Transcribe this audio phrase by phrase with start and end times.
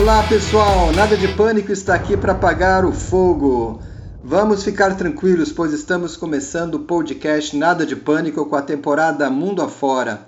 [0.00, 3.82] Olá pessoal, nada de pânico está aqui para apagar o fogo.
[4.24, 9.60] Vamos ficar tranquilos, pois estamos começando o podcast Nada de Pânico com a temporada Mundo
[9.60, 10.26] Afora.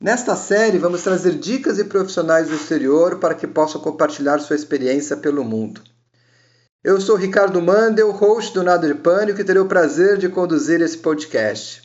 [0.00, 5.14] Nesta série, vamos trazer dicas e profissionais do exterior para que possam compartilhar sua experiência
[5.14, 5.82] pelo mundo.
[6.82, 10.80] Eu sou Ricardo Mandel, host do Nada de Pânico, e terei o prazer de conduzir
[10.80, 11.81] esse podcast.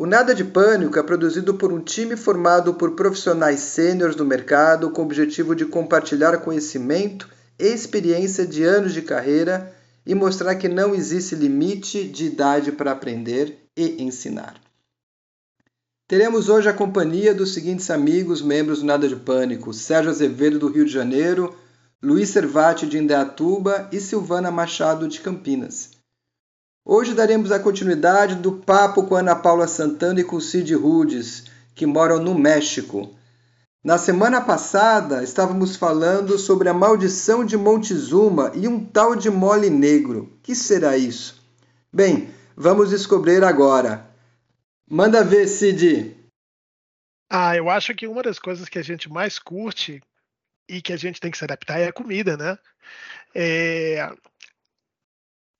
[0.00, 4.92] O Nada de Pânico é produzido por um time formado por profissionais sêniores do mercado
[4.92, 7.28] com o objetivo de compartilhar conhecimento
[7.58, 9.74] e experiência de anos de carreira
[10.06, 14.60] e mostrar que não existe limite de idade para aprender e ensinar.
[16.06, 20.68] Teremos hoje a companhia dos seguintes amigos, membros do Nada de Pânico: Sérgio Azevedo, do
[20.68, 21.56] Rio de Janeiro,
[22.00, 25.97] Luiz Servati, de Indaiatuba e Silvana Machado, de Campinas.
[26.90, 31.84] Hoje daremos a continuidade do papo com Ana Paula Santana e com Cid Rudes, que
[31.84, 33.14] moram no México.
[33.84, 39.68] Na semana passada, estávamos falando sobre a maldição de Montezuma e um tal de mole
[39.68, 40.32] negro.
[40.42, 41.44] Que será isso?
[41.92, 44.08] Bem, vamos descobrir agora.
[44.90, 46.16] Manda ver, Cid.
[47.28, 50.02] Ah, eu acho que uma das coisas que a gente mais curte
[50.66, 52.58] e que a gente tem que se adaptar é a comida, né?
[53.34, 54.10] É,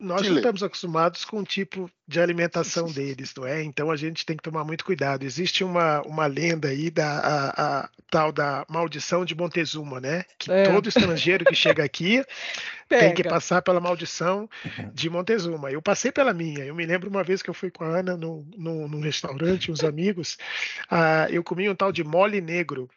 [0.00, 0.30] nós Chile.
[0.30, 3.62] não estamos acostumados com o tipo de alimentação deles, não é?
[3.62, 5.24] Então a gente tem que tomar muito cuidado.
[5.24, 10.24] Existe uma, uma lenda aí da a, a, tal da maldição de Montezuma, né?
[10.38, 10.62] Que é.
[10.64, 12.24] todo estrangeiro que chega aqui
[12.88, 14.48] tem que passar pela maldição
[14.94, 15.70] de Montezuma.
[15.70, 16.64] Eu passei pela minha.
[16.64, 19.82] Eu me lembro uma vez que eu fui com a Ana num, num, restaurante, uns
[19.82, 20.38] amigos,
[20.90, 22.88] uh, eu comi um tal de mole negro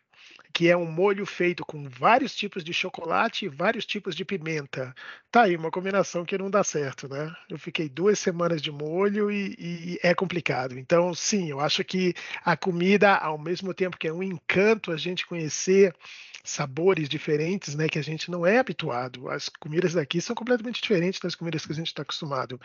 [0.53, 4.93] que é um molho feito com vários tipos de chocolate e vários tipos de pimenta.
[5.31, 7.33] Tá aí uma combinação que não dá certo, né?
[7.49, 10.77] Eu fiquei duas semanas de molho e, e, é complicado.
[10.77, 14.97] Então, sim, eu acho que a comida, ao mesmo tempo que é um encanto a
[14.97, 15.95] gente conhecer
[16.44, 19.30] sabores diferentes, né, que a gente não é habituado.
[19.30, 22.60] As comidas daqui são completamente diferentes das comidas que a gente está acostumado.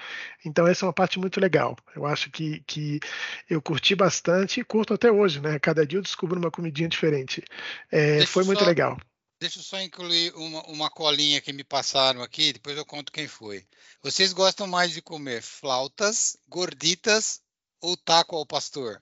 [0.45, 1.77] Então essa é uma parte muito legal.
[1.95, 3.01] Eu acho que, que
[3.49, 5.59] eu curti bastante e curto até hoje, né?
[5.59, 7.43] Cada dia eu descubro uma comidinha diferente.
[7.91, 8.99] É, foi muito só, legal.
[9.39, 13.29] Deixa eu só incluir uma, uma colinha que me passaram aqui, depois eu conto quem
[13.29, 13.67] foi.
[14.03, 17.41] Vocês gostam mais de comer flautas, gorditas
[17.81, 19.01] ou taco ao pastor?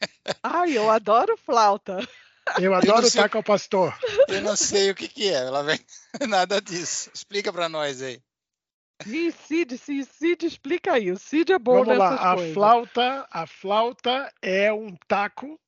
[0.42, 2.06] Ai, eu adoro flauta.
[2.60, 3.96] Eu adoro o taco ao pastor.
[4.28, 5.78] Eu não sei o que, que é, ela vem
[6.28, 7.10] nada disso.
[7.14, 8.20] Explica para nós aí.
[9.06, 11.10] Ih, Cid, Cid, Cid, explica aí.
[11.10, 15.58] O Cid é bom Vamos lá, a flauta, a flauta é um taco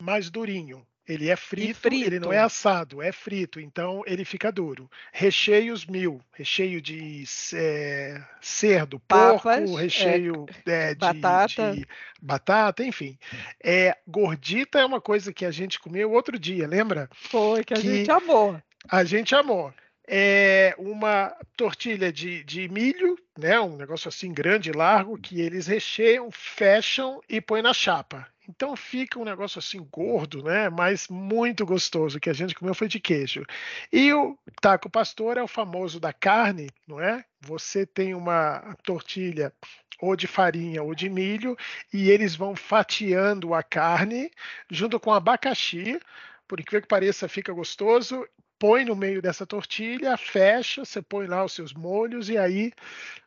[0.00, 0.86] mais durinho.
[1.10, 4.88] Ele é frito, frito, ele não é assado, é frito, então ele fica duro.
[5.12, 11.72] Recheios mil, recheio de é, cerdo, Papas, porco, recheio é, é, de, batata.
[11.72, 11.86] de,
[12.22, 12.84] batata.
[12.84, 13.18] enfim.
[13.62, 17.10] É, gordita é uma coisa que a gente comeu outro dia, lembra?
[17.12, 18.60] Foi, que a que gente amou.
[18.88, 19.74] A gente amou.
[20.06, 26.30] É uma tortilha de, de milho, né, um negócio assim grande, largo, que eles recheiam,
[26.32, 28.26] fecham e põem na chapa.
[28.50, 30.68] Então fica um negócio assim gordo, né?
[30.68, 32.18] Mas muito gostoso.
[32.18, 33.44] O que a gente comeu foi de queijo.
[33.92, 37.24] E o taco pastor é o famoso da carne, não é?
[37.40, 39.52] Você tem uma tortilha
[40.00, 41.56] ou de farinha ou de milho
[41.92, 44.30] e eles vão fatiando a carne
[44.68, 46.00] junto com abacaxi.
[46.48, 48.26] Por incrível que pareça, fica gostoso.
[48.58, 52.72] Põe no meio dessa tortilha, fecha, você põe lá os seus molhos e aí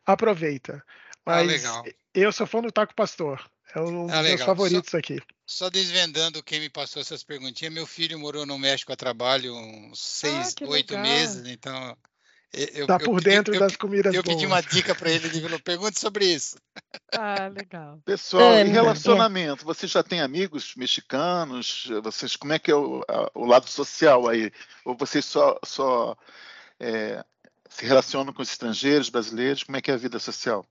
[0.06, 0.84] aproveita.
[1.26, 1.82] Ah, Mas ah,
[2.14, 3.42] eu sou fã do taco pastor.
[3.74, 5.20] É um ah, dos meus favoritos só, aqui.
[5.46, 10.00] Só desvendando quem me passou essas perguntinhas, meu filho morou no México a trabalho uns
[10.00, 11.96] seis, ah, oito meses, então.
[12.72, 15.40] Eu, tá por eu, dentro eu, das comidas Eu pedi uma dica para ele, ele
[15.40, 16.56] falou, pergunte sobre isso.
[17.12, 18.00] Ah, legal.
[18.04, 19.64] Pessoal, é, em relacionamento, é.
[19.64, 21.88] você já tem amigos mexicanos?
[22.02, 24.52] Vocês, como é que é o, a, o lado social aí?
[24.84, 26.16] Ou vocês só, só
[26.78, 27.24] é,
[27.68, 29.64] se relacionam com os estrangeiros, brasileiros?
[29.64, 30.64] Como é que é a vida social?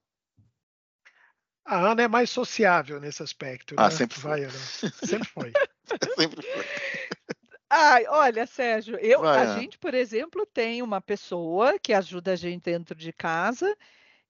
[1.65, 3.75] A Ana é mais sociável nesse aspecto.
[3.77, 3.89] Ah, né?
[3.91, 4.41] sempre foi.
[4.41, 4.51] Vai,
[5.05, 5.51] Sempre foi.
[6.15, 6.65] sempre foi.
[7.69, 9.59] Ai, olha, Sérgio, eu, Vai, a Ana.
[9.59, 13.75] gente, por exemplo, tem uma pessoa que ajuda a gente dentro de casa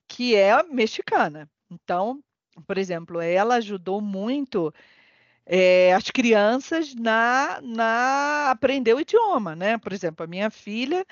[0.08, 1.50] que é mexicana.
[1.70, 2.24] Então,
[2.68, 4.74] por exemplo, ela ajudou muito
[5.46, 9.78] é, as crianças na, na aprender o idioma, né?
[9.78, 11.06] Por exemplo, a minha filha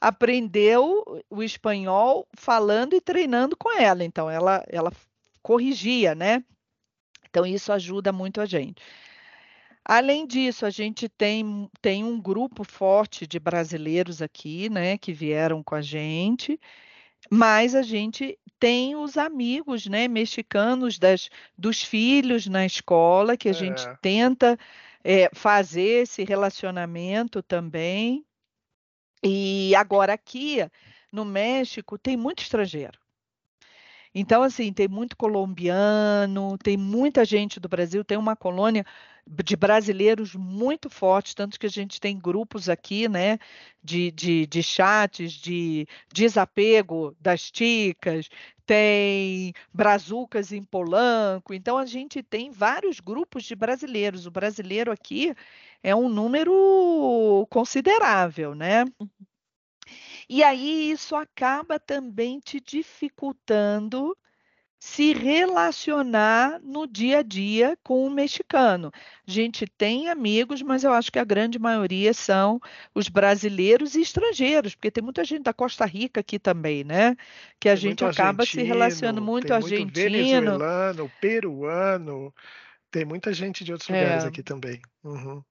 [0.00, 4.04] aprendeu o espanhol falando e treinando com ela.
[4.04, 4.92] Então, ela, ela
[5.44, 6.42] corrigia, né?
[7.28, 8.82] Então, isso ajuda muito a gente.
[9.84, 15.62] Além disso, a gente tem, tem um grupo forte de brasileiros aqui, né, que vieram
[15.62, 16.58] com a gente,
[17.30, 23.50] mas a gente tem os amigos, né, mexicanos das, dos filhos na escola, que a
[23.50, 23.54] é.
[23.54, 24.58] gente tenta
[25.02, 28.24] é, fazer esse relacionamento também.
[29.22, 30.66] E agora aqui
[31.12, 33.03] no México tem muito estrangeiro.
[34.14, 38.84] Então, assim, tem muito colombiano, tem muita gente do Brasil, tem uma colônia
[39.44, 43.38] de brasileiros muito forte, tanto que a gente tem grupos aqui, né,
[43.82, 48.28] de, de, de chats, de desapego das ticas,
[48.66, 54.26] tem brazucas em Polanco, então a gente tem vários grupos de brasileiros.
[54.26, 55.34] O brasileiro aqui
[55.82, 58.84] é um número considerável, né?
[60.28, 64.16] E aí isso acaba também te dificultando
[64.84, 68.92] se relacionar no dia a dia com o mexicano.
[69.26, 72.60] A gente tem amigos, mas eu acho que a grande maioria são
[72.94, 77.16] os brasileiros e estrangeiros, porque tem muita gente da Costa Rica aqui também, né?
[77.58, 79.84] Que a tem gente acaba se relacionando muito tem argentino.
[79.84, 82.34] Muito venezuelano, peruano,
[82.90, 83.98] tem muita gente de outros é.
[83.98, 84.82] lugares aqui também.
[85.02, 85.42] Uhum.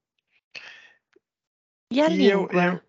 [1.89, 2.53] E a e língua?
[2.53, 2.81] Eu, eu,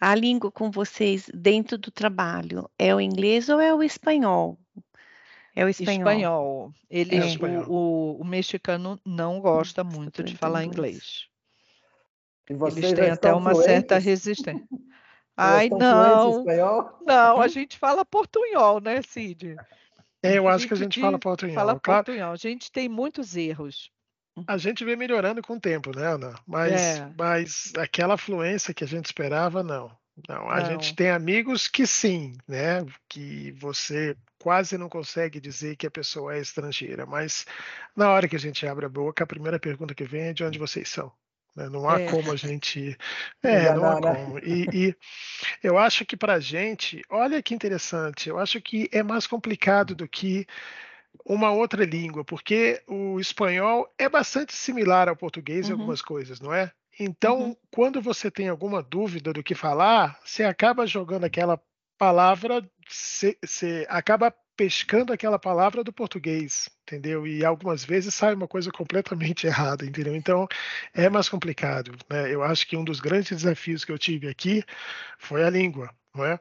[0.00, 4.58] a língua com vocês dentro do trabalho é o inglês ou é o espanhol?
[5.54, 5.98] É o espanhol.
[5.98, 6.72] espanhol.
[6.88, 7.20] Ele, é.
[7.20, 11.26] o, o, o, mexicano não gosta muito de falar inglês.
[12.48, 13.72] Eles têm até uma fluentes?
[13.72, 14.66] certa resistência.
[15.36, 16.44] Ai, não.
[17.06, 19.56] Não, a gente fala portunhol, né, Cid?
[20.22, 21.54] É, eu acho que a gente fala portunhol.
[21.54, 22.04] Fala claro.
[22.04, 22.32] portunhol.
[22.32, 23.90] A gente tem muitos erros.
[24.46, 26.34] A gente vem melhorando com o tempo, né, Ana?
[26.46, 27.12] Mas, é.
[27.16, 29.90] mas aquela fluência que a gente esperava, não.
[30.28, 30.66] Não, a não.
[30.66, 32.84] gente tem amigos que sim, né?
[33.08, 37.46] Que você quase não consegue dizer que a pessoa é estrangeira, mas
[37.94, 40.44] na hora que a gente abre a boca, a primeira pergunta que vem é de
[40.44, 41.12] onde vocês são.
[41.54, 41.68] Né?
[41.68, 42.10] Não há é.
[42.10, 42.96] como a gente.
[43.42, 44.38] É, não há como.
[44.38, 44.96] E, e
[45.62, 49.94] eu acho que para a gente, olha que interessante, eu acho que é mais complicado
[49.94, 50.46] do que
[51.28, 55.70] uma outra língua, porque o espanhol é bastante similar ao português uhum.
[55.70, 56.72] em algumas coisas, não é?
[56.98, 57.56] Então, uhum.
[57.70, 61.60] quando você tem alguma dúvida do que falar, você acaba jogando aquela
[61.98, 67.24] palavra, você, você acaba pescando aquela palavra do português, entendeu?
[67.26, 70.16] E algumas vezes sai uma coisa completamente errada, entendeu?
[70.16, 70.48] Então
[70.92, 72.32] é mais complicado, né?
[72.34, 74.64] Eu acho que um dos grandes desafios que eu tive aqui
[75.18, 76.40] foi a língua, não é?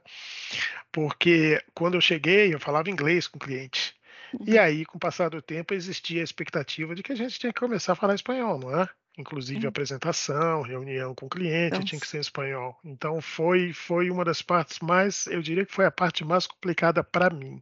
[0.92, 3.97] Porque quando eu cheguei, eu falava inglês com o cliente.
[4.46, 4.62] E uhum.
[4.62, 7.60] aí, com o passar do tempo, existia a expectativa de que a gente tinha que
[7.60, 8.90] começar a falar espanhol, não é?
[9.18, 9.70] Inclusive uhum.
[9.70, 11.86] apresentação, reunião com o cliente, Nossa.
[11.86, 12.78] tinha que ser em espanhol.
[12.86, 17.04] Então foi foi uma das partes mais, eu diria que foi a parte mais complicada
[17.04, 17.62] para mim.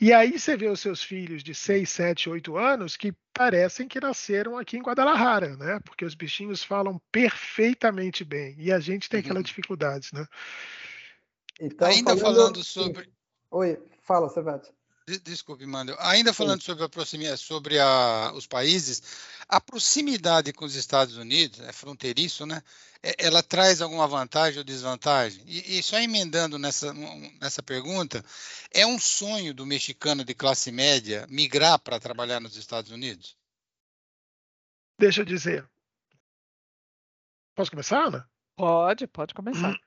[0.00, 4.00] E aí você vê os seus filhos de 6, 7, 8 anos que parecem que
[4.00, 5.80] nasceram aqui em Guadalajara, né?
[5.84, 9.42] Porque os bichinhos falam perfeitamente bem e a gente tem aquela uhum.
[9.42, 10.26] dificuldade, né?
[11.60, 13.10] Então, Ainda falando, falando sobre.
[13.50, 14.70] Oi, fala, Sevete.
[15.22, 15.94] Desculpe, Mando.
[16.00, 19.00] Ainda falando sobre a proximidade, sobre a, os países,
[19.48, 22.60] a proximidade com os Estados Unidos, é fronteiriço, né?
[23.00, 25.44] É, ela traz alguma vantagem ou desvantagem?
[25.46, 26.92] E, e, só emendando nessa,
[27.40, 28.24] nessa pergunta,
[28.72, 33.36] é um sonho do mexicano de classe média migrar para trabalhar nos Estados Unidos?
[34.98, 35.68] Deixa eu dizer.
[37.54, 38.28] Posso começar, Ana?
[38.56, 39.78] Pode, pode começar.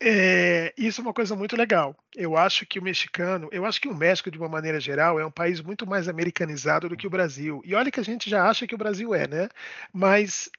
[0.00, 1.94] É, isso é uma coisa muito legal.
[2.16, 5.26] Eu acho que o mexicano, eu acho que o México, de uma maneira geral, é
[5.26, 7.62] um país muito mais americanizado do que o Brasil.
[7.64, 9.48] E olha que a gente já acha que o Brasil é, né?
[9.92, 10.50] Mas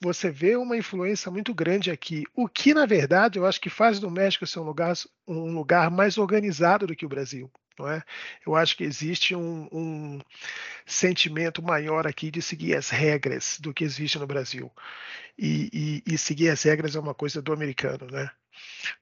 [0.00, 2.24] você vê uma influência muito grande aqui.
[2.34, 4.94] O que, na verdade, eu acho que faz do México ser um lugar,
[5.26, 7.50] um lugar mais organizado do que o Brasil.
[7.78, 8.02] Não é?
[8.46, 10.20] Eu acho que existe um, um,
[10.86, 14.70] sentimento maior aqui de seguir as regras do que existe no Brasil.
[15.38, 18.30] E, e, e seguir as regras é uma coisa do americano, né?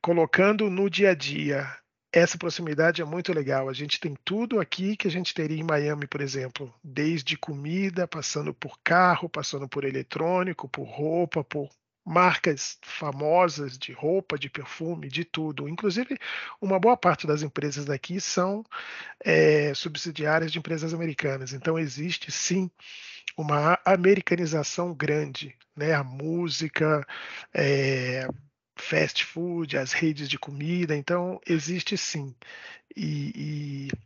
[0.00, 1.66] colocando no dia a dia
[2.12, 3.68] essa proximidade é muito legal.
[3.68, 8.08] A gente tem tudo aqui que a gente teria em Miami, por exemplo, desde comida,
[8.08, 11.68] passando por carro, passando por eletrônico, por roupa, por
[12.06, 15.68] marcas famosas de roupa, de perfume, de tudo.
[15.68, 16.16] Inclusive,
[16.60, 18.64] uma boa parte das empresas daqui são
[19.24, 21.52] é, subsidiárias de empresas americanas.
[21.52, 22.70] Então, existe sim
[23.36, 25.94] uma americanização grande, né?
[25.94, 27.06] A música,
[27.52, 28.28] é,
[28.76, 32.34] fast food, as redes de comida, então existe sim.
[32.96, 33.96] E o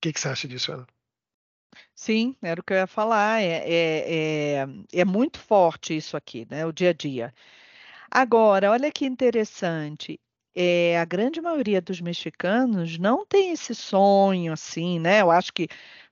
[0.00, 0.86] que, que você acha disso, Ana?
[1.94, 3.42] Sim, era o que eu ia falar.
[3.42, 4.66] É, é, é,
[5.00, 6.64] é, muito forte isso aqui, né?
[6.66, 7.34] O dia a dia.
[8.10, 10.20] Agora, olha que interessante.
[10.54, 15.22] É, a grande maioria dos mexicanos não tem esse sonho assim, né?
[15.22, 15.68] Eu acho que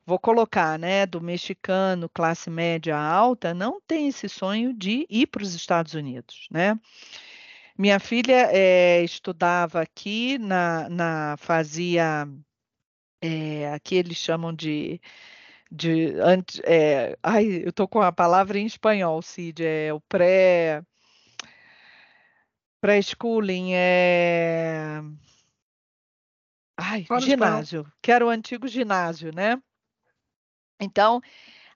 [0.07, 5.43] vou colocar, né, do mexicano classe média alta, não tem esse sonho de ir para
[5.43, 6.79] os Estados Unidos, né?
[7.79, 12.27] Minha filha é, estudava aqui na, na fazia
[13.21, 15.01] é, aqui eles chamam de
[15.71, 20.83] de antes, é, ai, eu tô com a palavra em espanhol, Cid, é o pré
[22.81, 25.01] Pré-schooling é.
[26.77, 29.61] Ai, Fala ginásio, que era o antigo ginásio, né?
[30.79, 31.23] Então,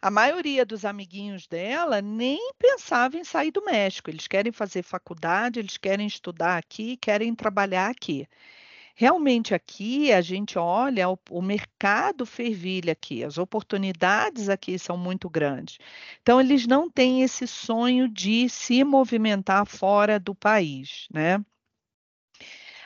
[0.01, 4.11] a maioria dos amiguinhos dela nem pensava em sair do México.
[4.11, 8.29] Eles querem fazer faculdade, eles querem estudar aqui, querem trabalhar aqui.
[9.01, 15.27] Realmente aqui a gente olha o, o mercado fervilha aqui, as oportunidades aqui são muito
[15.31, 15.79] grandes.
[16.21, 21.43] Então eles não têm esse sonho de se movimentar fora do país, né?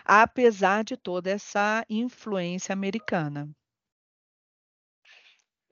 [0.05, 3.51] Apesar de toda essa influência americana.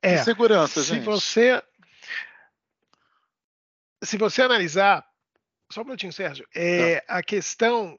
[0.03, 1.05] É, segurança, se gente.
[1.05, 1.63] você
[4.03, 5.09] se você analisar,
[5.71, 7.19] só um minutinho, Sérgio, é, Tá.
[7.19, 7.97] a questão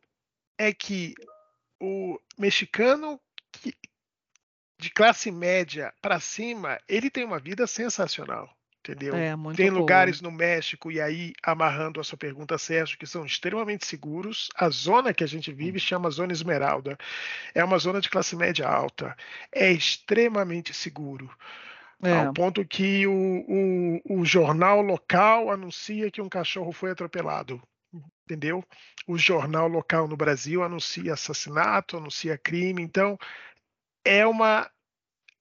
[0.57, 1.15] é que
[1.83, 3.19] o mexicano
[3.51, 3.75] que-
[4.79, 8.49] de classe média para cima, ele tem uma vida sensacional,
[8.79, 9.15] entendeu?
[9.15, 9.79] É, Tem boa.
[9.79, 14.49] lugares no México, e aí, amarrando a sua pergunta, Sérgio, que são extremamente seguros.
[14.55, 16.97] A zona que a gente vive chama Zona Esmeralda.
[17.53, 19.15] É uma zona de classe média alta.
[19.51, 21.29] É extremamente seguro.
[22.01, 23.11] É, Ao ponto que o,
[24.11, 27.61] o, o jornal local anuncia que um cachorro foi atropelado.
[28.25, 28.63] Entendeu?
[29.07, 32.81] O jornal local no Brasil anuncia assassinato, anuncia crime.
[32.81, 33.17] Então,
[34.05, 34.69] é uma.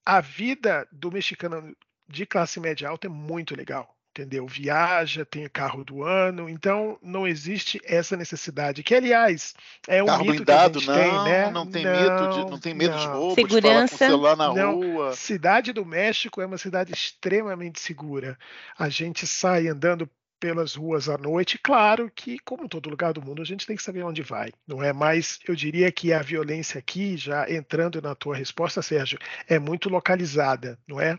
[0.05, 1.77] A vida do mexicano
[2.09, 3.97] de classe média alta é muito legal.
[4.11, 4.47] Entendeu?
[4.47, 8.83] Viaja, tem carro do ano, então não existe essa necessidade.
[8.83, 9.55] Que, aliás,
[9.89, 11.51] é um Carro mito blindado, que a gente não, tem, né?
[11.51, 13.15] não tem medo de, não tem medo de não.
[13.15, 13.97] roubo, de falar com o Segurança.
[13.97, 14.75] celular na Não.
[14.75, 15.17] rua.
[15.17, 18.39] Cidade do México é uma cidade extremamente segura.
[18.79, 20.07] A gente sai andando
[20.43, 23.83] pelas ruas à noite, claro que, como todo lugar do mundo, a gente tem que
[23.83, 24.93] saber onde vai, não é?
[24.93, 29.89] Mas eu diria que a violência aqui, já entrando na tua resposta, Sérgio, é muito
[29.89, 31.17] localizada, não é?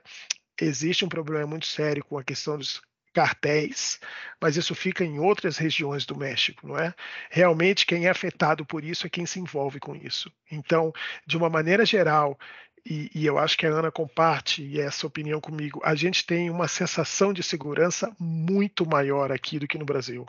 [0.59, 2.81] Existe um problema muito sério com a questão dos
[3.13, 3.97] cartéis,
[4.41, 6.93] mas isso fica em outras regiões do México, não é?
[7.29, 10.29] Realmente quem é afetado por isso é quem se envolve com isso.
[10.51, 10.91] Então,
[11.25, 12.37] de uma maneira geral,
[12.85, 16.67] e, e, eu acho que a Ana comparte essa opinião comigo, a gente tem uma
[16.67, 20.25] sensação de segurança muito maior aqui do que no Brasil.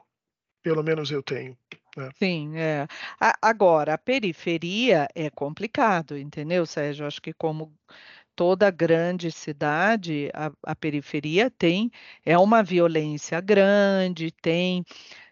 [0.62, 1.56] Pelo menos eu tenho.
[1.96, 2.10] Né?
[2.16, 2.86] Sim, é.
[3.20, 7.06] A, agora, a periferia é complicado, entendeu, Sérgio?
[7.06, 7.72] Acho que como
[8.36, 11.90] toda grande cidade, a, a periferia tem
[12.24, 14.84] é uma violência grande, tem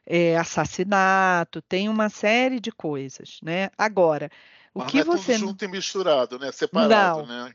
[0.06, 3.70] é, assassinato, tem uma série de coisas, né?
[3.78, 4.28] Agora,
[4.74, 6.50] o Mas que não é você tudo junto e misturado, né?
[6.52, 7.26] Separado, Não.
[7.26, 7.54] né?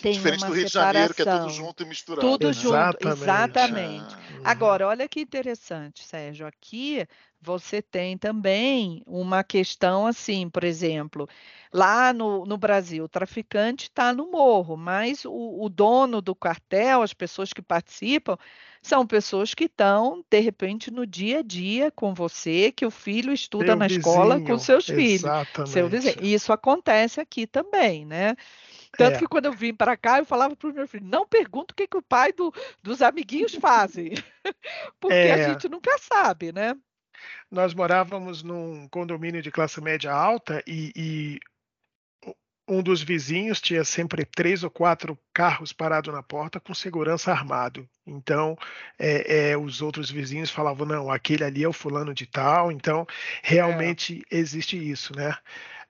[0.00, 1.50] Tem Diferente uma do Rio de Janeiro, que é tudo separação.
[1.50, 2.38] junto e misturado.
[2.38, 2.52] tudo né?
[2.52, 3.08] junto, Exatamente.
[3.08, 4.16] exatamente.
[4.44, 6.46] Ah, Agora, olha que interessante, Sérgio.
[6.46, 7.06] Aqui
[7.46, 11.28] você tem também uma questão assim, por exemplo,
[11.72, 17.02] lá no, no Brasil, o traficante está no morro, mas o, o dono do cartel,
[17.02, 18.36] as pessoas que participam,
[18.82, 23.32] são pessoas que estão, de repente, no dia a dia com você, que o filho
[23.32, 25.30] estuda Seu na escola com vizinho, seus filhos.
[25.30, 25.64] Exatamente.
[25.64, 26.16] Seu vizinho.
[26.20, 28.36] E isso acontece aqui também, né?
[28.96, 29.18] Tanto É.
[29.18, 31.76] que quando eu vim para cá, eu falava para o meu filho, não pergunta o
[31.76, 34.12] que, que o pai do- dos amiguinhos fazem,
[35.00, 35.32] porque É.
[35.32, 36.74] a gente nunca sabe, né?
[37.50, 41.40] Nós morávamos num condomínio de classe média alta e, e
[42.68, 47.88] um dos vizinhos tinha sempre três ou quatro carros parados na porta com segurança armado.
[48.04, 48.56] Então,
[48.98, 52.72] é, é, os outros vizinhos falavam: não, aquele ali é o fulano de tal.
[52.72, 53.06] Então,
[53.42, 55.36] realmente existe isso, né?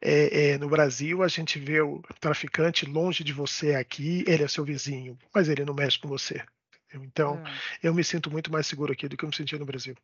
[0.00, 4.48] É, é, no Brasil, a gente vê o traficante longe de você aqui, ele é
[4.48, 6.44] seu vizinho, mas ele não mexe com você.
[6.94, 7.88] Então, É.
[7.88, 9.96] eu me sinto muito mais seguro aqui do que eu me sentia no Brasil.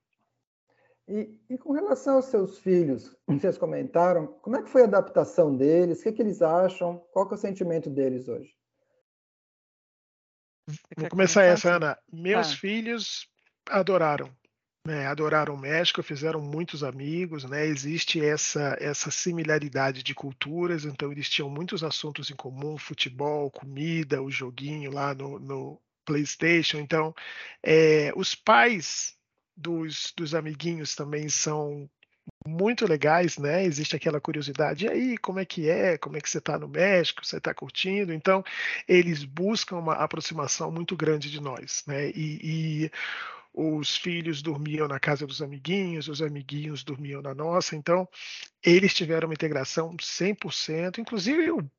[1.09, 5.57] E, e com relação aos seus filhos, vocês comentaram, como é que foi a adaptação
[5.57, 6.01] deles?
[6.01, 6.99] O que, que eles acham?
[7.13, 8.55] Qual que é o sentimento deles hoje?
[10.69, 11.75] Você Vou começar essa?
[11.75, 11.99] Ana.
[12.13, 12.57] Meus Tá.
[12.57, 13.29] filhos
[13.69, 14.31] adoraram,
[14.87, 15.07] né?
[15.07, 17.67] Adoraram o México, fizeram muitos amigos, né?
[17.67, 24.23] Existe essa essa similaridade de culturas, então eles tinham muitos assuntos em comum, futebol, comida,
[24.23, 26.79] o joguinho lá no, no PlayStation.
[26.79, 27.13] Então,
[27.63, 29.17] é, os pais
[29.57, 31.89] dos, dos amiguinhos também são
[32.47, 33.65] muito legais, né?
[33.65, 35.99] Existe aquela curiosidade, e aí, como é que é?
[35.99, 37.25] Como é que você está no México?
[37.25, 38.13] Você está curtindo?
[38.13, 38.45] Então,
[38.87, 42.11] eles buscam uma aproximação muito grande de nós, né?
[42.11, 42.91] E, e
[43.55, 48.09] os filhos dormiam na casa dos amiguinhos, os amiguinhos dormiam na nossa, então
[48.65, 51.71] eles tiveram uma integração 100%, inclusive o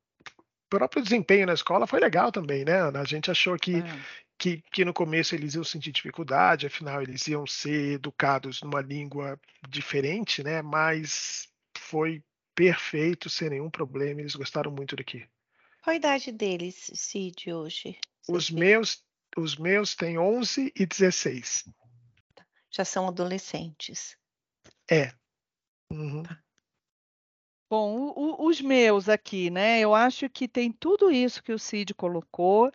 [0.70, 2.80] próprio desempenho na escola foi legal também, né?
[2.82, 4.00] A gente achou que É.
[4.44, 9.40] que, que no começo eles iam sentir dificuldade, afinal eles iam ser educados numa língua
[9.70, 10.62] diferente, né?
[10.62, 12.22] Mas foi
[12.54, 15.26] perfeito, sem nenhum problema, eles gostaram muito daqui.
[15.82, 17.98] Qual a idade deles, Cid, hoje?
[18.28, 19.02] Os meus,
[19.38, 21.64] os meus têm 11 e 16.
[22.70, 24.18] Já são adolescentes.
[24.92, 25.14] É.
[25.90, 26.24] Uhum.
[27.70, 29.80] Bom, o, os meus aqui, né?
[29.80, 32.70] Eu acho que tem tudo isso que o Cid colocou.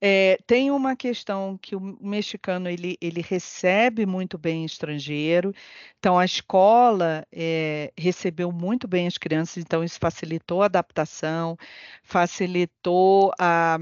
[0.00, 5.54] É, tem uma questão que o mexicano ele, ele recebe muito bem estrangeiro,
[5.98, 11.56] então a escola é, recebeu muito bem as crianças, então isso facilitou a adaptação,
[12.02, 13.78] facilitou a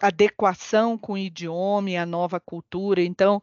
[0.00, 3.40] adequação com o idioma e a nova cultura, então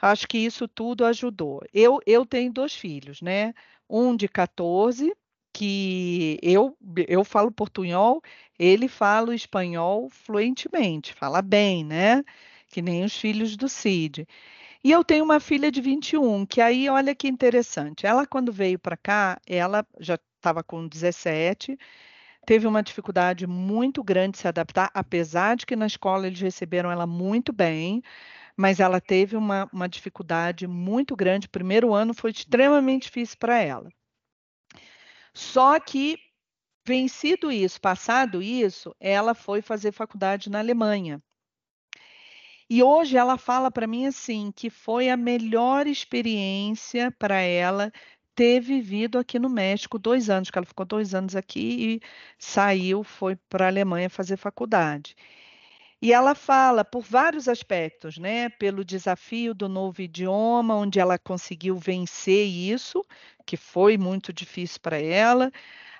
[0.00, 1.62] acho que isso tudo ajudou.
[1.74, 3.52] Eu, eu tenho dois filhos, né?
[3.90, 5.14] Um de 14
[5.52, 6.76] que eu,
[7.08, 8.22] eu falo portunhol,
[8.58, 12.24] ele fala o espanhol fluentemente, fala bem, né?
[12.68, 14.26] Que nem os filhos do Cid.
[14.84, 18.06] E eu tenho uma filha de 21, que aí, olha que interessante.
[18.06, 21.78] Ela, quando veio para cá, ela já estava com 17,
[22.46, 26.90] teve uma dificuldade muito grande de se adaptar, apesar de que na escola eles receberam
[26.90, 28.02] ela muito bem,
[28.56, 31.46] mas ela teve uma, uma dificuldade muito grande.
[31.46, 33.90] O primeiro ano foi extremamente difícil para ela.
[35.38, 36.18] Só que,
[36.84, 41.22] vencido isso, passado isso, ela foi fazer faculdade na Alemanha.
[42.68, 47.92] E hoje ela fala para mim assim que foi a melhor experiência para ela
[48.34, 53.04] ter vivido aqui no México dois anos, que ela ficou dois anos aqui e saiu,
[53.04, 55.14] foi para a Alemanha fazer faculdade.
[56.00, 58.48] E ela fala por vários aspectos, né?
[58.48, 63.04] Pelo desafio do novo idioma, onde ela conseguiu vencer isso,
[63.46, 65.50] que foi muito difícil para ela.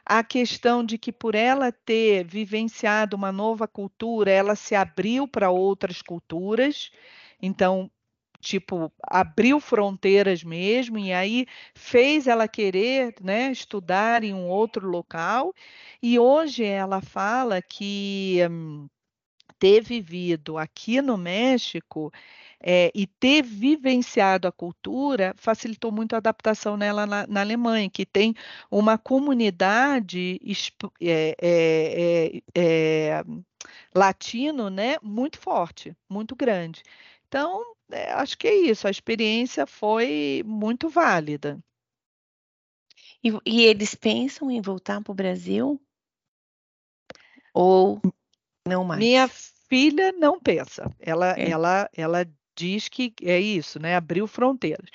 [0.06, 5.50] A questão de que, por ela ter vivenciado uma nova cultura, ela se abriu para
[5.50, 6.90] outras culturas.
[7.42, 7.90] Então,
[8.40, 15.54] tipo, abriu fronteiras mesmo, e aí fez ela querer né, estudar em um outro local.
[16.02, 18.88] E hoje ela fala que hum,
[19.58, 22.12] ter vivido aqui no México
[22.60, 28.04] é, e ter vivenciado a cultura facilitou muito a adaptação nela na, na Alemanha, que
[28.06, 28.34] tem
[28.70, 30.40] uma comunidade
[31.00, 33.24] é, é,
[33.94, 36.82] latino né, muito forte, muito grande.
[37.28, 37.62] Então,
[38.14, 41.58] acho que é isso, a experiência foi muito válida.
[43.22, 45.80] E, e eles pensam em voltar para o Brasil?
[47.52, 48.00] Ou
[48.68, 49.00] não mais?
[49.00, 49.28] Minha
[49.68, 50.90] filha não pensa.
[51.00, 51.50] Ela, é.
[51.50, 52.26] ela, ela
[52.56, 53.96] diz que é isso, né?
[53.96, 54.88] Abriu fronteiras.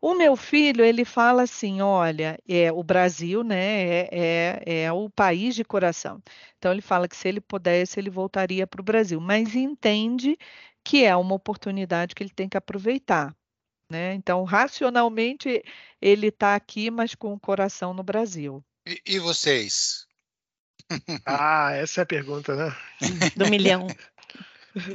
[0.00, 5.08] O meu filho, ele fala assim, olha, é o Brasil, né, é, é, é, o
[5.08, 6.22] país de coração.
[6.58, 10.36] Então ele fala que se ele pudesse, ele voltaria para o Brasil, mas entende
[10.84, 13.34] que é uma oportunidade que ele tem que aproveitar,
[13.90, 14.14] né?
[14.14, 15.64] Então, racionalmente,
[16.00, 18.64] ele está aqui, mas com o coração no Brasil.
[18.86, 20.05] E, e vocês?
[21.24, 22.76] Ah, essa é a pergunta, né?
[23.36, 23.86] Do milhão.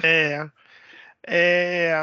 [0.04, 0.48] É,
[1.26, 1.96] é,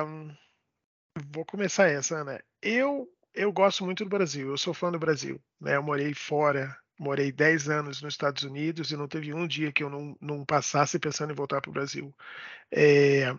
[1.30, 2.40] vou começar essa, né?
[2.60, 5.40] Eu, eu gosto muito do Brasil, eu sou fã do Brasil.
[5.60, 5.76] Né?
[5.76, 9.84] Eu morei fora, morei 10 anos nos Estados Unidos e não teve um dia que
[9.84, 12.12] eu não, não passasse pensando em voltar para o Brasil.
[12.72, 13.32] É,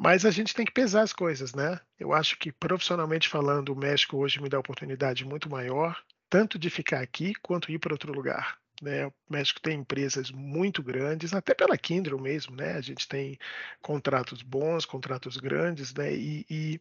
[0.00, 1.80] mas a gente tem que pesar as coisas, né?
[1.98, 6.70] Eu acho que profissionalmente falando, o México hoje me dá oportunidade muito maior, tanto de
[6.70, 8.56] ficar aqui quanto ir para outro lugar.
[8.80, 9.06] Né?
[9.06, 12.74] O México tem empresas muito grandes, até pela Kindle mesmo, né?
[12.74, 13.38] A gente tem
[13.82, 16.14] contratos bons, contratos grandes, né?
[16.14, 16.80] E, e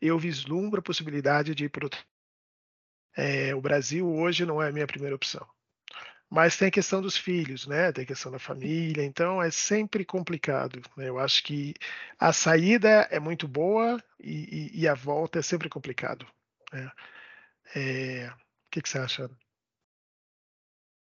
[0.00, 1.88] eu vislumbro a possibilidade de ir para.
[3.16, 5.46] É, o Brasil hoje não é a minha primeira opção.
[6.30, 7.90] Mas tem a questão dos filhos, né?
[7.90, 10.82] Tem a questão da família, então é sempre complicado.
[10.96, 11.08] Né?
[11.08, 11.74] Eu acho que
[12.18, 16.26] a saída é muito boa e, e, e a volta é sempre complicado.
[16.72, 16.90] Né?
[17.74, 19.30] É, o que, que você acha?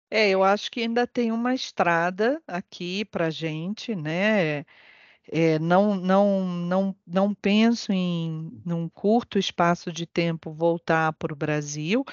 [0.10, 4.65] É, eu acho que ainda tem uma estrada aqui para gente, né?
[5.32, 11.36] É, não, não, não, não penso em, num curto espaço de tempo, voltar para o
[11.36, 12.06] Brasil.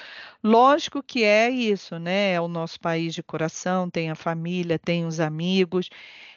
[0.43, 2.33] Lógico que é isso, né?
[2.33, 5.89] É o nosso país de coração, tem a família, tem os amigos.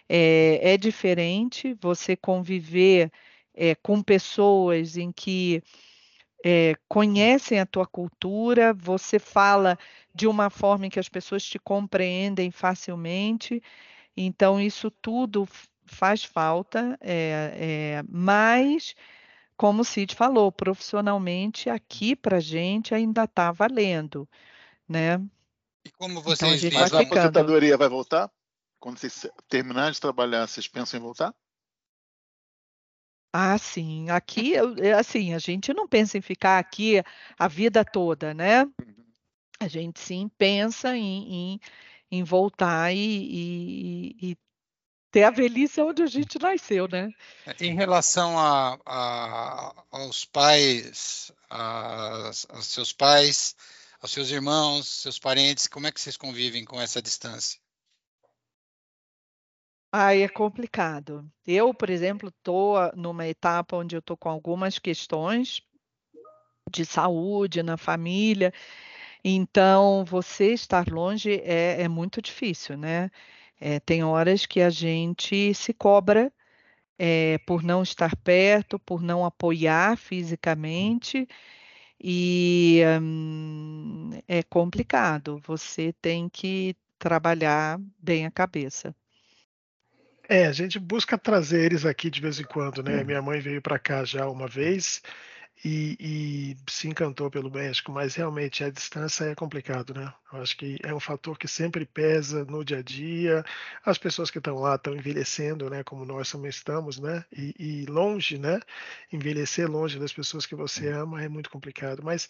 [0.08, 3.10] É, é diferente você conviver
[3.54, 5.62] é, com pessoas em que
[6.44, 9.78] é, conhecem a tua cultura, você fala
[10.14, 13.62] de uma forma em que as pessoas te compreendem facilmente.
[14.16, 15.48] Então, isso tudo
[15.84, 18.94] faz falta, é, é, mas,
[19.56, 24.28] como o Cid falou, profissionalmente aqui para a gente ainda está valendo,
[24.88, 25.20] né?
[25.84, 28.30] E como vocês então, a, a aposentadoria vai voltar?
[28.80, 31.32] Quando vocês terminarem de trabalhar, vocês pensam em voltar?
[33.38, 34.08] Ah, sim.
[34.08, 37.02] Aqui, é assim, a gente não pensa em ficar aqui
[37.38, 38.64] a vida toda, né?
[38.64, 39.04] Uhum.
[39.60, 41.60] A gente sim pensa em, em,
[42.10, 44.36] em voltar e, e, e,
[45.10, 47.10] ter a velhice onde a gente nasceu, né?
[47.60, 53.54] Em relação a, a, aos pais, aos seus pais,
[54.00, 55.66] aos seus irmãos, seus parentes?
[55.66, 57.60] Como é que vocês convivem com essa distância?
[59.92, 61.28] Ai, é complicado.
[61.46, 65.60] Eu, por exemplo, estou numa etapa onde eu estou com algumas questões
[66.70, 68.52] de saúde na família,
[69.24, 73.10] então você estar longe é, é muito difícil, né?
[73.60, 76.32] É, tem horas que a gente se cobra
[76.98, 81.28] é, por não estar perto, por não apoiar fisicamente,
[82.02, 85.40] e hum, é complicado.
[85.46, 88.94] Você tem que trabalhar bem a cabeça.
[90.28, 93.04] É, a gente busca trazer eles aqui de vez em quando, né?
[93.04, 95.02] Minha mãe veio para cá já uma vez
[95.64, 100.12] e, e, se encantou pelo México, mas realmente a distância é complicado, né?
[100.32, 103.44] Eu acho que é um fator que sempre pesa no dia a dia.
[103.84, 105.82] As pessoas que estão lá estão envelhecendo, né?
[105.82, 107.24] Como nós também estamos, né?
[107.32, 108.60] E, e, longe, né?
[109.12, 112.02] Envelhecer longe das pessoas que você ama é muito complicado.
[112.04, 112.28] Mas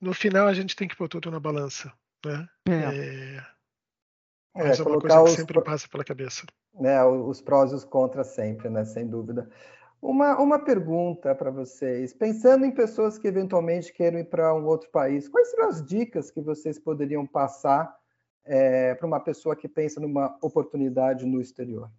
[0.00, 1.92] no final a gente tem que pôr tudo na balança,
[2.24, 2.48] né?
[2.66, 2.72] É.
[2.72, 3.46] É,
[4.58, 6.44] mas é, é uma coisa que sempre passa pela cabeça.
[6.74, 8.84] Né, os prós e os contras sempre, né?
[8.84, 9.48] Sem dúvida.
[10.00, 12.12] Uma, uma pergunta para vocês.
[12.12, 16.30] Pensando em pessoas que eventualmente queiram ir para um outro país, quais seriam as dicas
[16.30, 17.92] que vocês poderiam passar
[18.44, 21.90] é, para uma pessoa que pensa numa oportunidade no exterior?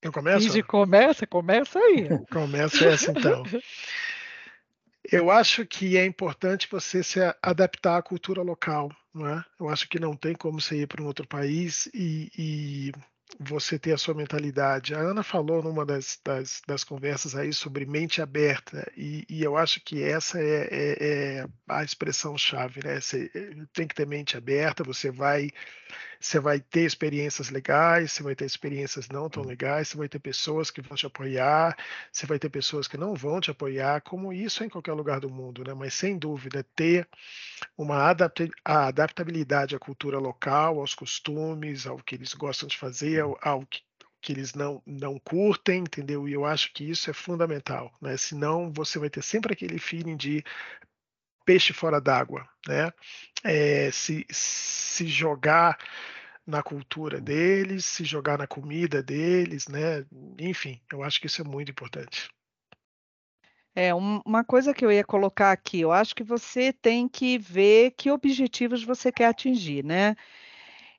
[0.00, 0.46] Eu começo?
[0.46, 2.08] Easy começa, começa aí.
[2.30, 3.42] começa essa então.
[5.10, 8.90] Eu acho que é importante você se adaptar à cultura local,
[9.24, 9.44] é?
[9.60, 12.92] Eu acho que não tem como você ir para um outro país e, e
[13.38, 14.94] você ter a sua mentalidade.
[14.94, 19.56] A Ana falou numa das, das, das conversas aí sobre mente aberta, e, e eu
[19.56, 23.00] acho que essa é, é, é a expressão-chave, né?
[23.00, 25.50] Você eh, tem que ter mente aberta, você vai
[26.26, 30.18] você vai ter experiências legais, você vai ter experiências não tão legais, você vai ter
[30.18, 31.76] pessoas que vão te apoiar,
[32.10, 35.20] você vai ter pessoas que não vão te apoiar, como isso é em qualquer lugar
[35.20, 35.72] do mundo, né?
[35.72, 37.08] Mas sem dúvida, ter
[37.78, 38.12] uma
[38.64, 43.86] adaptabilidade à cultura local, aos costumes, ao que eles gostam de fazer, ao, ao que
[44.18, 46.28] que eles não, não curtem, entendeu?
[46.28, 48.16] E eu acho que isso é fundamental, né?
[48.16, 50.42] Senão você vai ter sempre aquele feeling de
[51.46, 52.92] peixe fora d'água, né?
[53.44, 55.78] É, se, se jogar
[56.46, 60.04] na cultura deles, se jogar na comida deles, né?
[60.38, 62.28] Enfim, eu acho que isso é muito importante.
[63.74, 67.90] É, uma coisa que eu ia colocar aqui, eu acho que você tem que ver
[67.90, 70.16] que objetivos você quer atingir, né?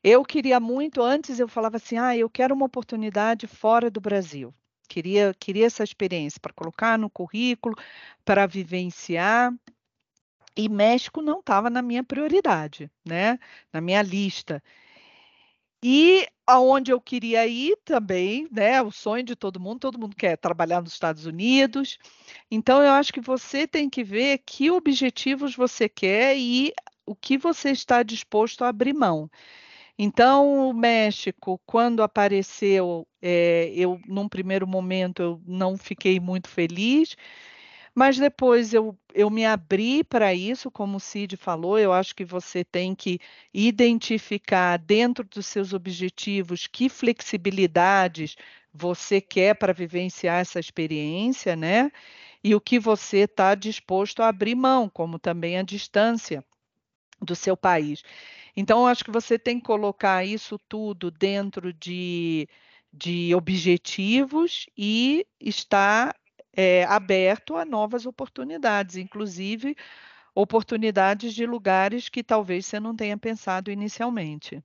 [0.03, 4.53] Eu queria muito, antes eu falava assim, ah, eu quero uma oportunidade fora do Brasil.
[4.87, 7.75] Queria, queria essa experiência para colocar no currículo,
[8.23, 9.51] para vivenciar.
[10.57, 13.39] E México não estava na minha prioridade, né?
[13.71, 14.61] Na minha lista.
[15.83, 18.81] E aonde eu queria ir também, né?
[18.81, 21.97] O sonho de todo mundo, todo mundo quer trabalhar nos Estados Unidos.
[22.49, 26.73] Então eu acho que você tem que ver que objetivos você quer e
[27.05, 29.29] o que você está disposto a abrir mão.
[29.97, 37.15] Então, o México, quando apareceu, é, eu, num primeiro momento, eu não fiquei muito feliz,
[37.97, 42.23] mas depois eu, eu me abri para isso, como o Cid falou, eu acho que
[42.23, 43.19] você tem que
[43.51, 48.35] identificar dentro dos seus objetivos que flexibilidades
[48.71, 51.91] você quer para vivenciar essa experiência, né?
[52.43, 56.45] E o que você está disposto a abrir mão, como também a distância
[57.19, 58.03] do seu país.
[58.55, 62.47] Então, eu acho que você tem que colocar isso tudo dentro de,
[62.93, 66.15] de objetivos e estar
[66.57, 69.77] é, aberto a novas oportunidades, inclusive
[70.33, 74.63] oportunidades de lugares que talvez você não tenha pensado inicialmente.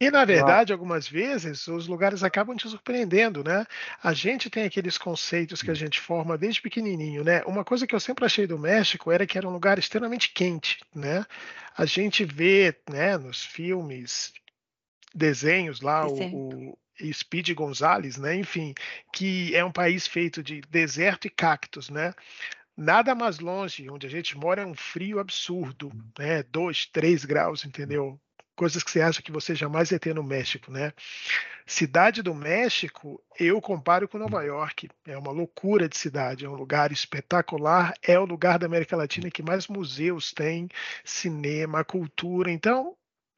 [0.00, 3.64] E, na verdade, algumas vezes, os lugares acabam te surpreendendo, né?
[4.02, 7.42] A gente tem aqueles conceitos que a gente forma desde pequenininho, né?
[7.44, 10.80] Uma coisa que eu sempre achei do México era que era um lugar extremamente quente,
[10.94, 11.24] né?
[11.78, 14.32] A gente vê, né, nos filmes,
[15.14, 16.76] desenhos lá, o,
[17.12, 18.34] Speed Gonzales, né?
[18.36, 18.74] Enfim,
[19.12, 22.12] que é um país feito de deserto e cactos, né?
[22.76, 26.42] Nada mais longe, onde a gente mora é um frio absurdo, né?
[26.44, 28.20] 2, 3 graus, entendeu?
[28.56, 30.92] Coisas que você acha que você jamais ia ter no México, né?
[31.66, 34.88] Cidade do México, eu comparo com Nova York.
[35.06, 39.30] É uma loucura de cidade, é um lugar espetacular, é o lugar da América Latina
[39.30, 40.68] que mais museus tem,
[41.04, 42.50] cinema, cultura.
[42.50, 42.96] Então,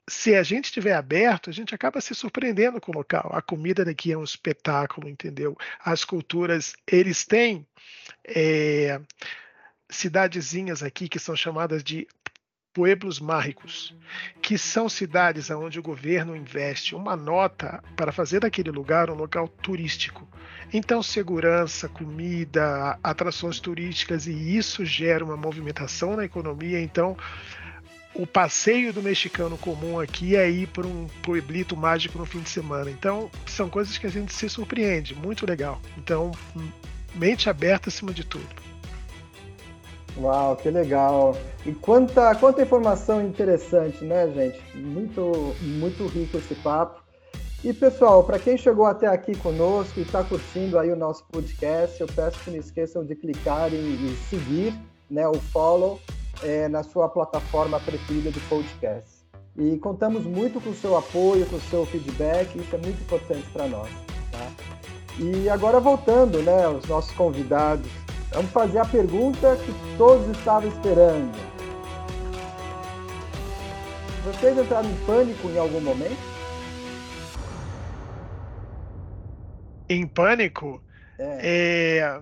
[0.08, 3.30] se a gente estiver aberto, a gente acaba se surpreendendo com o local.
[3.32, 5.56] A comida daqui é um espetáculo, entendeu?
[5.84, 7.66] As culturas, eles têm
[8.24, 9.00] é,
[9.90, 12.06] cidadezinhas aqui que são chamadas de
[12.76, 13.96] pueblos mágicos,
[14.42, 19.48] que são cidades onde o governo investe uma nota para fazer daquele lugar um local
[19.48, 20.28] turístico.
[20.70, 26.78] Então, segurança, comida, atrações turísticas, e isso gera uma movimentação na economia.
[26.78, 27.16] Então,
[28.18, 32.48] o passeio do mexicano comum aqui é ir para um pueblito mágico no fim de
[32.48, 32.90] semana.
[32.90, 35.80] Então, são coisas que a gente se surpreende, muito legal.
[35.98, 36.32] Então,
[37.14, 38.46] mente aberta acima de tudo.
[40.16, 41.36] Uau, que legal.
[41.66, 44.60] E quanta, quanta informação interessante, né, gente?
[44.74, 47.04] Muito, muito rico esse papo.
[47.62, 52.00] E pessoal, para quem chegou até aqui conosco e está curtindo aí o nosso podcast,
[52.00, 54.72] eu peço que não esqueçam de clicar em, em seguir,
[55.10, 56.00] né, o follow
[56.42, 59.26] é, na sua plataforma preferida de podcast.
[59.58, 63.46] E contamos muito com o seu apoio, com o seu feedback, isso é muito importante
[63.52, 63.88] para nós.
[64.30, 64.50] Tá?
[65.18, 67.90] E agora voltando, né, os nossos convidados,
[68.32, 71.34] vamos fazer a pergunta que todos estavam esperando.
[74.24, 76.18] Vocês entraram em pânico em algum momento?
[79.88, 80.82] Em pânico?
[81.18, 82.00] É.
[82.00, 82.20] é...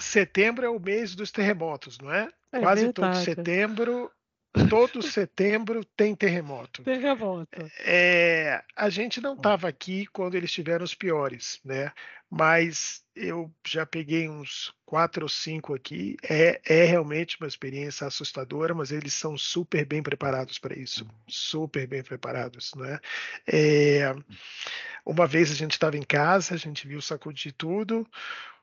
[0.00, 2.28] Setembro é o mês dos terremotos, não é?
[2.52, 2.94] é Quase verdade.
[2.94, 4.10] todo setembro
[4.68, 6.82] todo setembro tem terremoto.
[6.82, 7.70] Terremoto.
[7.84, 11.92] É, a gente não estava aqui quando eles tiveram os piores, né?
[12.28, 16.16] Mas eu já peguei uns quatro ou cinco aqui.
[16.22, 21.06] É, é realmente uma experiência assustadora, mas eles são super bem preparados para isso.
[21.28, 22.98] Super bem preparados, né?
[23.46, 24.14] É,
[25.04, 28.06] uma vez a gente estava em casa, a gente viu sacudir tudo.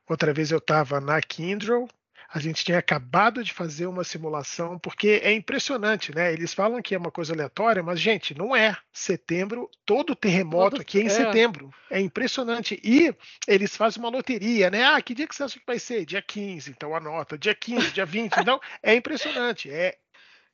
[0.10, 1.88] Outra vez eu estava na Kindle,
[2.30, 6.34] a gente tinha acabado de fazer uma simulação, porque é impressionante, né?
[6.34, 8.76] Eles falam que é uma coisa aleatória, mas, gente, não é.
[8.92, 11.10] Setembro, todo terremoto todo, aqui é em é.
[11.10, 11.74] setembro.
[11.90, 12.80] É impressionante.
[12.84, 13.16] E
[13.48, 14.84] eles fazem uma loteria, né?
[14.84, 16.06] Ah, que dia que você acha que vai ser?
[16.06, 17.38] Dia 15, então anota.
[17.38, 18.34] Dia 15, dia 20.
[18.38, 19.72] Então, é impressionante.
[19.72, 19.98] É,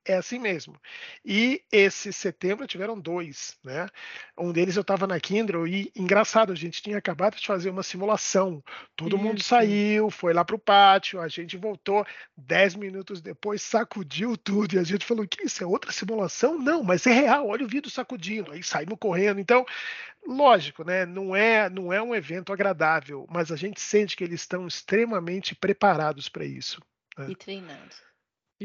[0.06, 0.76] é assim mesmo.
[1.24, 3.88] E esse setembro tiveram dois, né?
[4.38, 7.84] Um deles eu estava na Kindle e engraçado, a gente tinha acabado de fazer uma
[7.84, 8.64] simulação.
[8.96, 9.24] Todo isso.
[9.24, 14.76] mundo saiu, foi lá para o pátio, a gente voltou dez minutos depois, sacudiu tudo
[14.76, 16.58] e a gente falou que isso é outra simulação?
[16.60, 17.48] Não, mas é real.
[17.48, 18.52] Olha o vidro sacudindo.
[18.52, 19.40] Aí saímos correndo.
[19.40, 19.66] Então,
[20.26, 21.06] lógico, né?
[21.06, 25.56] Não é, não é um evento agradável, mas a gente sente que eles estão extremamente
[25.56, 26.82] preparados para isso.
[27.18, 27.28] Né?
[27.30, 27.36] E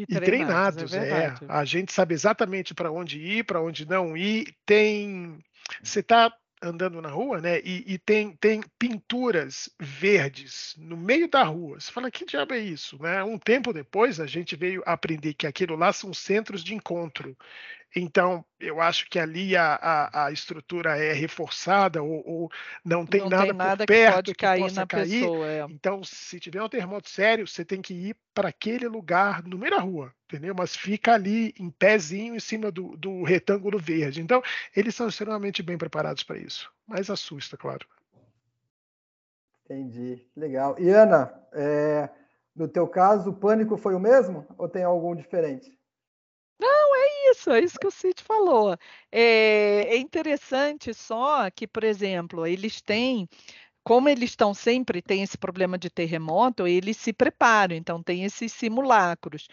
[0.06, 0.82] treinados.
[0.82, 1.34] E treinados, é, é.
[1.48, 4.54] A gente sabe exatamente para onde ir, para onde não ir.
[4.64, 5.38] Tem.
[5.82, 6.32] Você está
[6.62, 7.60] andando na rua, né?
[7.60, 11.78] E, e, tem, tem pinturas verdes no meio da rua.
[11.78, 13.00] Você fala, que diabo é isso?
[13.00, 13.22] Né?
[13.22, 17.36] Um tempo depois, a gente veio aprender que aquilo lá são centros de encontro.
[17.96, 22.50] Então, eu acho que ali a, a, a estrutura é reforçada ou, ou
[22.84, 25.20] não tem não nada, tem nada por perto que, pode que cair possa cair.
[25.20, 25.64] Pessoa, é.
[25.70, 29.74] Então, se tiver um terremoto sério, você tem que ir para aquele lugar no meio
[29.74, 30.54] da rua, entendeu?
[30.54, 34.20] Mas fica ali em pezinho em cima do, do retângulo verde.
[34.20, 34.42] Então,
[34.76, 36.70] eles são extremamente bem preparados para isso.
[36.86, 37.86] Mas assusta, claro.
[39.64, 40.76] Entendi, legal.
[40.78, 42.08] E Ana, é,
[42.54, 45.77] no teu caso, o pânico foi o mesmo ou tem algum diferente?
[47.38, 48.76] Isso, é isso que o Cid falou.
[49.12, 53.28] É, é interessante só que, por exemplo, eles têm
[53.84, 58.52] como eles estão sempre, tem esse problema de terremoto, eles se preparam, então tem esses
[58.52, 59.48] simulacros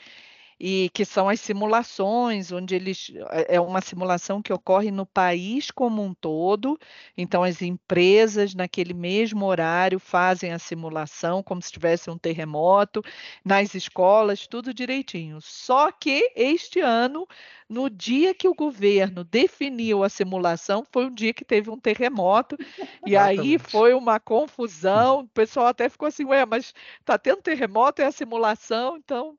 [0.60, 5.70] e que são as simulações, onde eles é, é uma simulação que ocorre no país
[5.70, 6.80] como um todo.
[7.18, 13.02] Então, as empresas, naquele mesmo horário, fazem a simulação como se tivesse um terremoto,
[13.44, 15.40] nas escolas, tudo direitinho.
[15.42, 17.28] Só que este ano,
[17.70, 22.58] no dia que o governo definiu a simulação, foi um dia que teve um terremoto,
[23.06, 25.20] e aí foi uma confusão.
[25.22, 29.38] O pessoal até ficou assim, ué, mas está tendo terremoto, é a simulação, então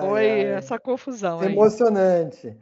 [0.00, 1.42] foi essa confusão.
[1.42, 2.56] Emocionante.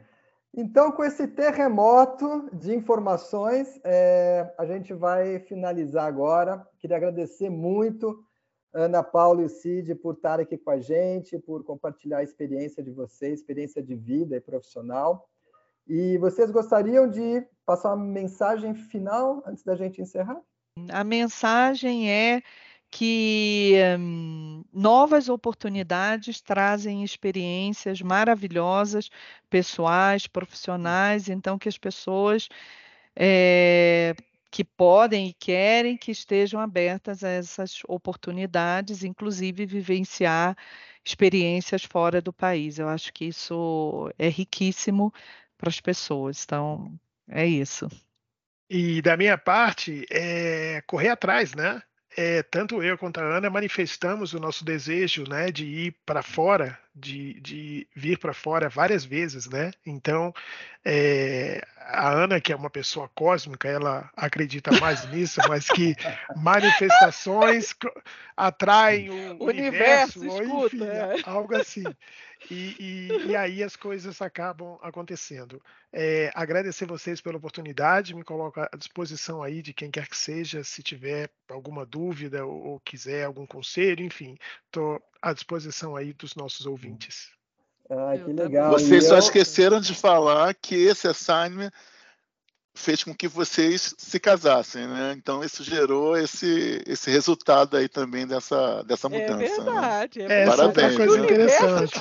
[0.55, 6.65] Então, com esse terremoto de informações, é, a gente vai finalizar agora.
[6.79, 8.23] Queria agradecer muito
[8.71, 12.83] Ana Paula e o Cid por estarem aqui com a gente, por compartilhar a experiência
[12.83, 15.27] de vocês, experiência de vida e profissional.
[15.87, 20.39] E vocês gostariam de passar uma mensagem final antes da gente encerrar?
[20.91, 22.41] A mensagem é
[22.95, 29.09] que hum, novas oportunidades trazem experiências maravilhosas,
[29.49, 32.47] pessoais, profissionais, então que as pessoas
[33.15, 34.13] é,
[34.51, 40.55] que podem e querem que estejam abertas a essas oportunidades, inclusive vivenciar
[41.03, 42.77] experiências fora do país.
[42.77, 45.11] Eu acho que isso é riquíssimo
[45.57, 46.43] para as pessoas.
[46.43, 46.93] Então,
[47.27, 47.87] é isso.
[48.69, 51.81] E da minha parte, é correr atrás, né?
[52.15, 56.77] É, tanto eu quanto a Ana manifestamos o nosso desejo né, de ir para fora
[56.95, 59.71] de, de vir para fora várias vezes, né?
[59.85, 60.33] Então,
[60.85, 65.95] é, a Ana, que é uma pessoa cósmica, ela acredita mais nisso, mas que
[66.35, 67.73] manifestações
[68.37, 71.15] atraem o universo, universo escuta, enfim, é.
[71.25, 71.83] algo assim.
[72.51, 75.61] E, e, e, aí as coisas acabam acontecendo.
[75.91, 80.63] É, agradecer vocês pela oportunidade, me coloco à disposição aí de quem quer que seja,
[80.63, 86.35] se tiver alguma dúvida ou, ou quiser algum conselho, enfim, estou à disposição aí dos
[86.35, 87.31] nossos ouvintes.
[87.89, 88.71] Ah, que legal.
[88.71, 91.71] Vocês só esqueceram de falar que esse assignment
[92.73, 95.13] fez com que vocês se casassem, né?
[95.15, 99.43] Então isso gerou esse, esse resultado aí também dessa, dessa é mudança.
[99.43, 100.19] É verdade.
[100.19, 100.41] Né?
[100.41, 100.77] É Parabéns.
[100.77, 101.93] Essa é uma coisa interessante.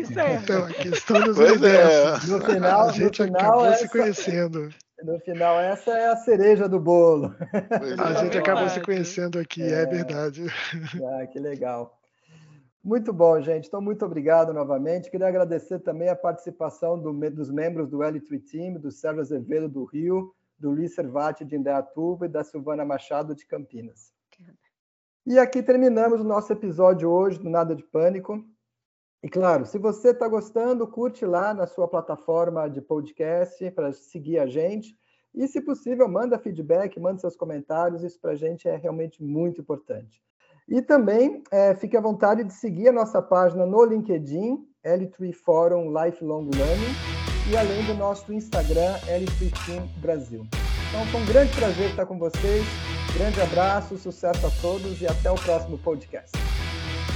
[0.00, 0.34] Isso, é.
[0.36, 2.12] Então, a questão dos pois é.
[2.26, 4.68] No final, a gente no final acabou essa, se conhecendo.
[5.02, 7.34] No final, essa é a cereja do bolo.
[7.98, 8.24] a é.
[8.24, 10.46] gente acabou se conhecendo aqui, é, é verdade.
[11.04, 11.97] Ah, que legal.
[12.82, 13.66] Muito bom, gente.
[13.66, 15.10] Então, muito obrigado novamente.
[15.10, 19.84] Queria agradecer também a participação do, dos membros do L3 Team, do Sérgio Azevedo do
[19.84, 24.12] Rio, do Luiz Servati de Indaiatuba e da Silvana Machado de Campinas.
[25.26, 28.42] E aqui terminamos o nosso episódio hoje do Nada de Pânico.
[29.22, 34.38] E claro, se você está gostando, curte lá na sua plataforma de podcast para seguir
[34.38, 34.96] a gente.
[35.34, 38.02] E, se possível, manda feedback, manda seus comentários.
[38.02, 40.22] Isso para a gente é realmente muito importante.
[40.68, 45.92] E também é, fique à vontade de seguir a nossa página no LinkedIn, L3 Forum
[45.92, 46.94] Lifelong Learning,
[47.50, 50.46] e além do nosso Instagram, L3 Team Brasil.
[50.88, 52.64] Então, foi um grande prazer estar com vocês.
[53.14, 56.30] Grande abraço, sucesso a todos e até o próximo podcast.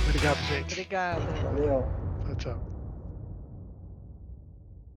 [0.08, 0.72] Obrigado, gente.
[0.72, 1.20] Obrigada.
[1.42, 2.12] Valeu.